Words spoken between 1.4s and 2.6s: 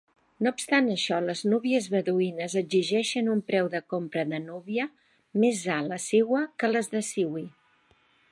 núvies beduïnes